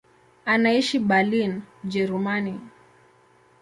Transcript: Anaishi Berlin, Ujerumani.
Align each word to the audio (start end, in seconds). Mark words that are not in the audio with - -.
Anaishi 0.53 0.97
Berlin, 0.99 1.61
Ujerumani. 1.83 2.59